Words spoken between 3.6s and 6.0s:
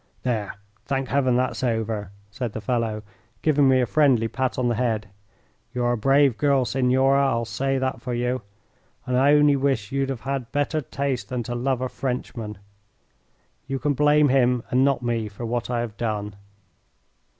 me a friendly pat on the head. "You're a